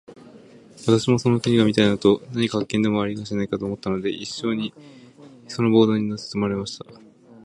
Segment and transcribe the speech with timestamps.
[0.77, 4.73] 私もその国が見たいのと、何か発見でもありはしないかと思ったので、一しょに
[5.47, 6.85] そのボートに乗せてもらいました。